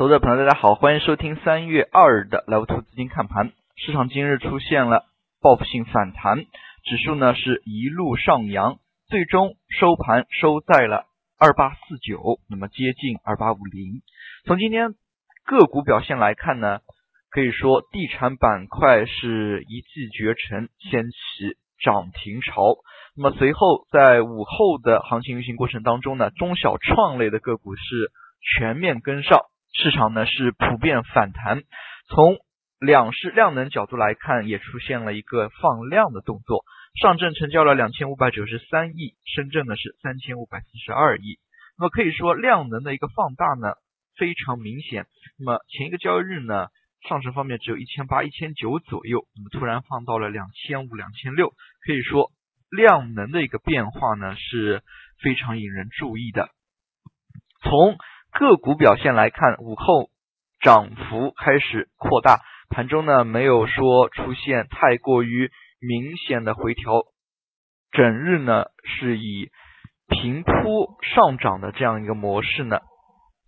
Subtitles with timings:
[0.00, 3.52] 投资者朋友，大家好，欢迎收听三月二日的来图资金看盘。
[3.76, 5.04] 市场今日出现了
[5.42, 8.78] 报复性反弹，指数呢是一路上扬，
[9.08, 11.04] 最终收盘收在了
[11.38, 14.00] 二八四九，那么接近二八五零。
[14.46, 14.94] 从今天
[15.44, 16.78] 个股表现来看呢，
[17.28, 22.78] 可以说地产板块是一骑绝尘，掀起涨停潮。
[23.14, 27.82] 那么随后在午后的行情运行过程当中呢，中小创类的个股是
[28.40, 29.40] 全面跟上。
[29.72, 31.62] 市场呢是普遍反弹，
[32.08, 32.38] 从
[32.78, 36.64] 两市量能角度来看，也出现了一个放量的动作。
[37.00, 41.38] 上证成交了两千五百九十三亿，深圳呢是三千五百四十二亿。
[41.78, 43.74] 那么可以说量能的一个放大呢
[44.18, 45.06] 非常明显。
[45.38, 46.66] 那么前一个交易日呢，
[47.08, 51.50] 上证方面只有一千八、一千九左右，那么突然放到了两千五、两千六，
[51.86, 52.32] 可以说
[52.70, 54.82] 量能的一个变化呢是
[55.22, 56.48] 非常引人注意的。
[57.62, 57.96] 从
[58.32, 60.08] 个股表现来看，午后
[60.60, 65.50] 涨幅开始扩大，盘中呢没有说出现太过于
[65.80, 67.02] 明显的回调，
[67.90, 69.50] 整日呢是以
[70.08, 72.80] 平铺上涨的这样一个模式呢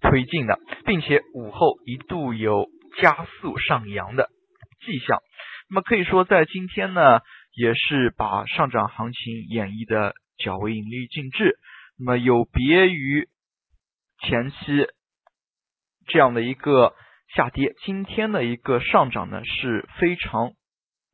[0.01, 2.67] 推进的，并且午后一度有
[3.01, 4.31] 加速上扬的
[4.85, 5.21] 迹象。
[5.71, 7.21] 那么可以说，在今天呢
[7.55, 11.57] 也是把上涨行情演绎的较为淋漓尽致。
[11.99, 13.29] 那么有别于。
[14.23, 14.57] 前期
[16.07, 16.95] 这样的一个
[17.35, 20.53] 下跌，今天的一个上涨呢是非常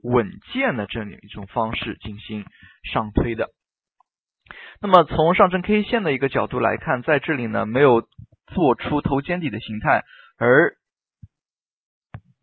[0.02, 2.44] 稳健的这样一种方式进行
[2.92, 3.48] 上推的。
[4.80, 8.02] 那么从上证 K 线的一个角度来看，在这里呢没有
[8.54, 10.04] 做出头肩底的形态，
[10.38, 10.76] 而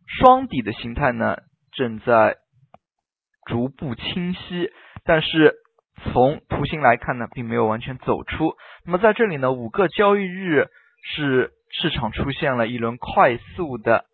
[0.07, 1.37] 双底的形态呢
[1.71, 2.37] 正在
[3.45, 4.71] 逐步清晰，
[5.03, 5.55] 但是。
[6.11, 8.55] 从图形来看呢，并没有完全走出。
[8.85, 10.67] 那么在这里呢，五个交易日
[11.03, 14.05] 是市场出现了一轮快速的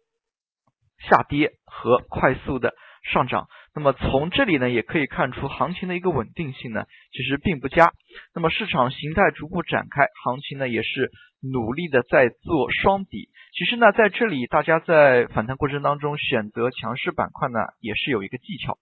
[1.10, 3.48] 下跌和快速的上涨。
[3.74, 7.92] 那么从这里呢，也可以看出行情的一个稳定性呢，其实并不佳。
[8.34, 11.12] 那么市场形态逐步展开，行情呢也是
[11.42, 13.30] 努力的在做双底。
[13.54, 18.78] 其实呢，在这里大家在反弹过程当中选择强势板块呢，也是有一个技巧。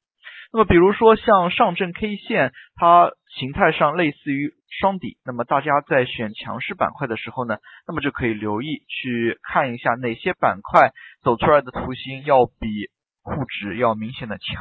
[0.51, 5.19] 那么，比如说像上证 K 线，它形态上类似于双底。
[5.23, 10.89] 那么大家在选强势板块的时候呢，那么就可以留意去看一下哪些板块
[11.21, 12.89] 走出来的图形要比
[13.21, 14.57] 沪指要明显的强。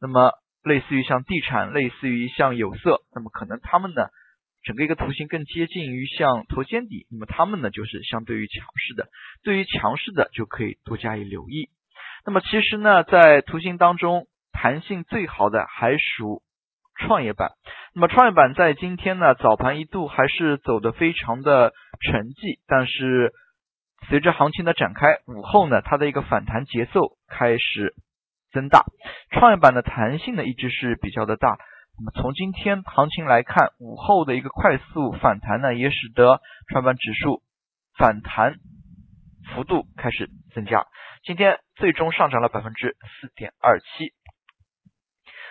[0.00, 0.32] 那么
[0.64, 4.08] 类似于像地产，类似于像有色，那么可能它们呢
[4.64, 9.06] 整个一个图形更接近于像头肩底，那么它们呢就是相对于强势的。
[9.44, 11.68] 对于强势的就可以多加以留意。
[12.26, 14.26] 那么其实呢，在图形当中。
[14.52, 16.42] 弹性最好的还属
[16.94, 17.52] 创业板，
[17.94, 23.32] 那么创业板在今天呢早盘一度还是走的非常的沉寂，但是
[24.08, 27.94] 随着行情的展开，午后呢它的一个反弹节奏开始
[28.52, 28.84] 增大，
[29.30, 31.56] 创业板的弹性呢一直是比较的大。
[31.98, 37.42] 那么从今天行情来看，午后的一个快速反弹呢，也使得创业板指数
[37.98, 38.54] 反弹
[39.54, 40.86] 幅度开始增加，
[41.24, 44.12] 今天最终上涨了百分之四点二七。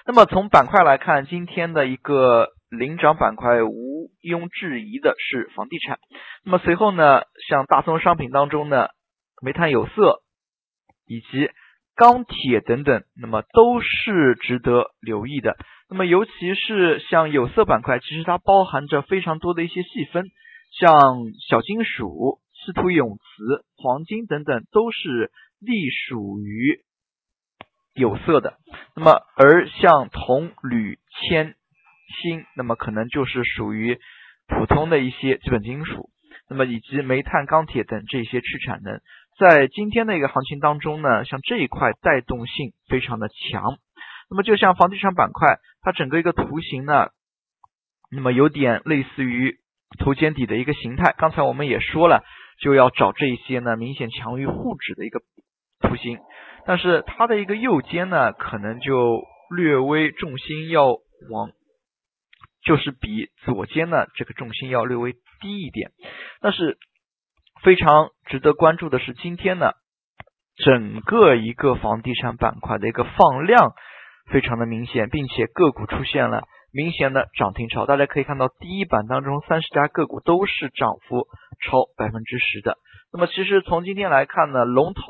[0.06, 6.00] 那么从板块来看，今天的一个领涨板块毋庸置疑的是房地产。
[6.44, 8.88] 那么随后呢，像大宗商品当中呢，
[9.44, 10.22] 煤炭、有色
[11.06, 11.52] 以及
[11.96, 15.56] 钢铁等等，那么都是值得留意的。
[15.88, 20.26] 那么尤其是像有色板块，其实它包含着非常多的一些细分，
[20.80, 20.94] 像
[21.48, 26.82] 小金属、稀土永磁、黄金等等，都是隶属于。
[27.94, 28.58] 有色的，
[28.96, 31.56] 那么而像铜、铝、铅、
[32.22, 34.00] 锌，那么可能就是属于
[34.48, 36.10] 普通的一些基本金属，
[36.50, 39.02] 那么以及煤炭、钢铁等这些去产能，
[39.38, 43.78] 在今天的一个行情当中呢，像这一块带动性非常的强。
[44.30, 47.10] 那么就像房地产板块，它整个一个图形呢，
[48.10, 49.58] 那么有点类似于
[50.00, 51.14] 头肩底的一个形态。
[51.18, 52.24] 刚才我们也说了，
[52.62, 55.22] 就要找这些呢明显强于沪指的一个
[55.82, 56.20] 图形。
[56.64, 59.24] 但是它的一个右肩呢，可能就
[59.56, 61.50] 略微重心要往，
[62.64, 65.90] 就是比左肩呢这个重心要略微低一点。
[66.40, 66.78] 但是
[67.64, 69.72] 非常值得关注的是，今天呢
[70.56, 73.74] 整个一个房地产板块的一个放量
[74.32, 77.88] 非常的明显，并且个股出现了明显的涨停潮。
[77.88, 81.26] 大家可以看到，第一板当中三十家个股都是涨幅
[81.66, 82.78] 超百分之十的。
[83.12, 85.02] 那么其实从今天来看呢，龙头。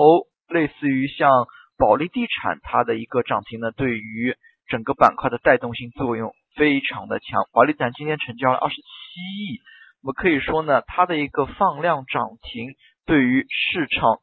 [0.52, 1.30] 类似于像
[1.78, 4.36] 保利地产，它的一个涨停呢，对于
[4.68, 7.48] 整个板块的带动性作用非常的强。
[7.54, 9.62] 保利地产今天成交了二十七亿，
[10.04, 12.76] 我们可以说呢，它的一个放量涨停，
[13.06, 14.20] 对于市场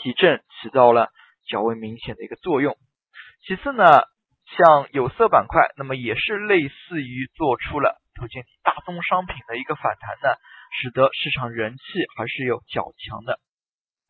[0.00, 1.10] 提振起到了
[1.48, 2.76] 较为明显的一个作用。
[3.46, 3.84] 其次呢，
[4.56, 10.36] 像有色板块，那么也是类似于做出了头肩底大宗商品的一个反弹呢，
[10.80, 11.82] 使得市场人气
[12.16, 13.38] 还是有较强的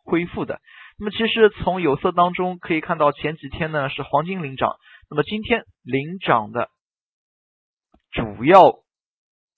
[0.04, 0.60] 恢复的。
[0.96, 4.76] 那么其实从有色当中可以看到，前几天呢是黄金领涨，
[5.10, 6.68] 那么今天领涨的
[8.12, 8.78] 主要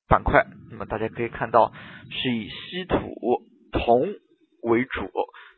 [0.09, 1.73] 板块，那么大家可以看到
[2.11, 2.97] 是以稀土、
[3.71, 4.15] 铜
[4.63, 5.11] 为主。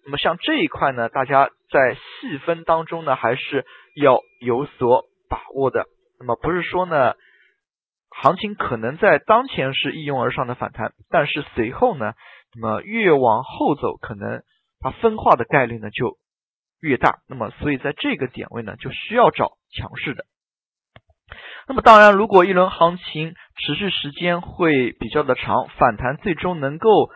[0.04, 3.64] 那么像这一块呢，大家在细分当中呢还是
[3.94, 5.86] 要有所把握的。
[6.18, 7.14] 那么不是说呢，
[8.10, 12.14] 行情可能在当前是一拥而上的反弹，但是随后呢，
[12.56, 14.42] 那么越往后走可能。
[14.80, 16.18] 它分化的概率呢就
[16.80, 20.24] 越大，那么所以在这个点位呢就需要找强势的。
[21.66, 27.10] 那么当然，如果一轮行情持续时间会比较的长，反弹最终能够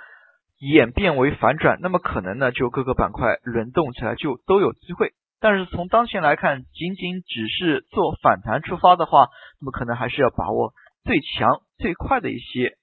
[0.58, 5.12] 演变为反转，那么可能呢就各个板块轮动起来就都有机会。
[5.40, 9.28] 但是从当前来看，仅仅只是做反弹出发的话，
[9.60, 10.74] 那么可能还是要把握
[11.04, 12.76] 最强最快的一些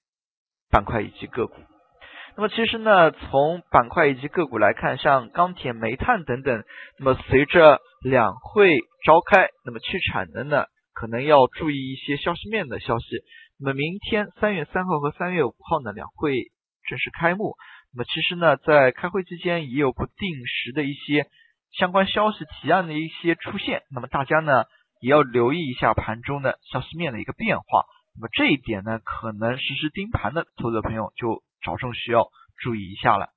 [0.71, 1.53] 板块以及个股。
[2.39, 6.63] 那么其实呢，从板块以及个股来看，像钢铁、煤炭等等，
[6.97, 10.63] 那么随着两会召开，那么去产能呢，
[10.93, 13.05] 可能要注意一些消息面的消息。
[13.59, 16.45] 那么明天三月三号和三月五号呢，两会
[16.87, 17.57] 正式开幕。
[17.93, 20.15] 那么其实呢，在开会期间也有不定
[20.47, 21.25] 时的一些
[21.77, 23.81] 相关消息提案的一些出现。
[23.93, 24.63] 那么大家呢，
[25.01, 27.83] 也要留意一下盘中的消息面的一个变化。
[28.15, 31.43] 那么这一点呢，可能实时盯盘的投资者朋友就。
[31.61, 32.27] 着重需要
[32.57, 33.29] 注意一下了。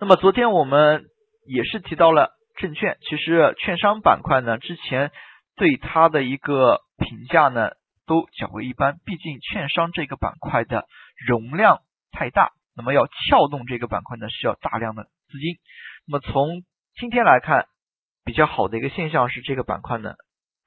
[0.00, 1.04] 那么昨天我们
[1.46, 5.12] 也是提到了证券，其实券商板块呢，之前
[5.56, 7.70] 对它的一个评价呢
[8.06, 10.86] 都较为一般，毕竟券商这个板块的
[11.26, 11.80] 容量
[12.10, 15.56] 太大，那么要撬动这个板块呢需要大量的资金。
[16.06, 16.62] 那么从
[16.98, 17.66] 今天来看，
[18.24, 20.14] 比较好的一个现象是这个板块呢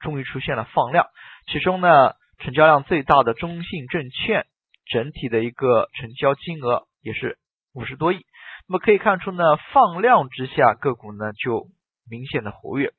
[0.00, 1.06] 终于出现了放量，
[1.52, 4.46] 其中呢成交量最大的中信证券。
[4.86, 7.38] 整体的一个成交金额也是
[7.74, 8.24] 五十多亿，
[8.68, 9.42] 那么可以看出呢，
[9.72, 11.66] 放量之下个股呢就
[12.08, 12.92] 明显的活跃。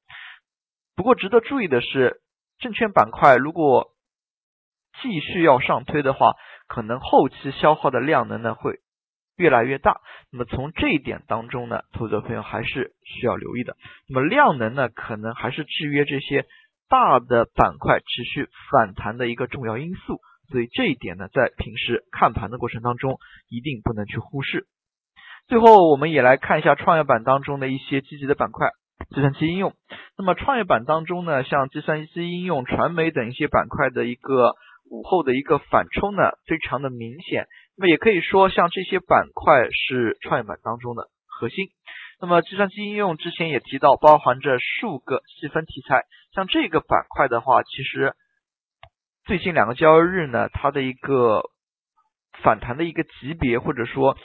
[0.95, 2.22] 不过值得注意的是，
[2.60, 3.94] 证券板块如果
[5.01, 6.34] 继续要上推的话，
[6.68, 8.80] 可能后期消耗的量能呢会
[9.36, 10.01] 越来越大。
[10.31, 13.78] 那么从这一点当中呢，投资者朋友还是需要留意的。
[14.10, 16.45] 那么量能呢，可能还是制约这些
[16.89, 20.19] 大的板块持续反弹的一个重要因素。
[20.50, 24.66] 所以这一点呢，在平时看盘的过程当中，一定不能去忽视。
[25.48, 28.70] 最后，我们也来看一下创业板当中的一些积极的板块，
[29.10, 29.74] 计算机应用。
[30.18, 34.54] 那么创业板当中呢，像计算机应用、传媒等一些板块的一个
[34.90, 37.48] 午后的一个反抽呢，非常的明显。
[37.78, 41.68] 那么也可以说，像这些板块是创业板当中的核心。
[42.22, 46.04] 那么计算机应用之前也提到，包含着数个细分题材。
[46.34, 48.14] 像这个板块的话，其实。
[49.27, 51.44] 最近两个交易日呢，它的一个
[52.41, 54.18] 反弹的一个级别，或者说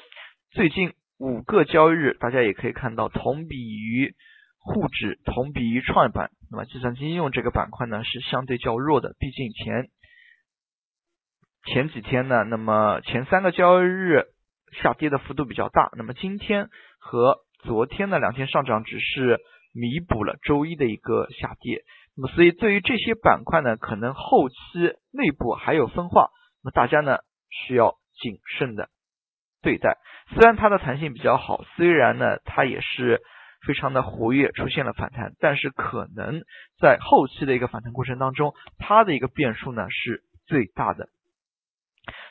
[0.53, 4.15] 最近五个交易日，大家也可以看到，同比于
[4.61, 9.89] 沪指，同比于创业板，那么计算机应用这个板块呢是相对较弱的，毕竟前
[11.65, 14.27] 前几天呢，那么前三个交易日
[14.81, 16.69] 下跌的幅度比较大，那么今天
[17.01, 19.41] 和昨天的两天上涨只是
[19.75, 21.83] 弥补了周一的一个下跌。
[22.15, 24.55] 那么，所以对于这些板块呢，可能后期
[25.13, 26.29] 内部还有分化，
[26.63, 27.17] 那么大家呢
[27.49, 28.91] 需要谨慎的
[29.63, 29.97] 对待。
[30.29, 33.23] 虽然它的弹性比较好，虽然呢它也是
[33.67, 36.43] 非常的活跃，出现了反弹，但是可能
[36.79, 41.09] 在后期的一个反弹过程当中，它的一个变数呢是最大的。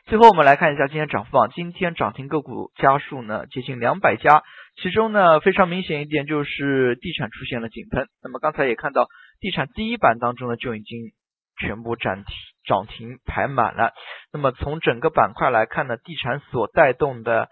[0.05, 4.43] 最后我们来看一下今天涨幅榜，今天涨停个股家数呢接近两百家，
[4.75, 8.07] 其中呢非常明显一点就是地产出现了井喷。
[8.21, 9.07] 那么刚才也看到。
[9.41, 11.13] 地产第一板当中呢，就已经
[11.59, 12.25] 全部涨停
[12.63, 13.91] 涨停排满了。
[14.31, 17.49] 那么从整个板块来看呢，地产所带动的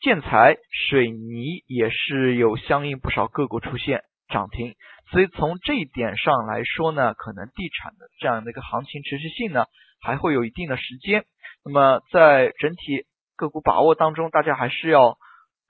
[0.00, 0.56] 建材、
[0.88, 4.74] 水泥也是有相应不少个股出现涨停。
[5.12, 9.66] 所以从这一点上来说呢，可能地产的这样的一个行情持续性呢，
[10.02, 11.24] 还会有一定的时间。
[11.64, 15.16] 那么在整体个股把握当中，大家还是要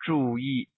[0.03, 0.71] 注意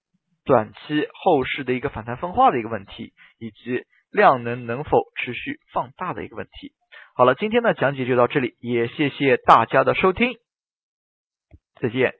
[0.44, 3.84] 短期后市的一个反弹分化的一个问题，以及。
[4.10, 6.72] 量能能否持续放大的一个问题。
[7.14, 10.38] 好了，今天的讲解就到这里，也谢谢大家的收听，
[11.80, 12.19] 再见。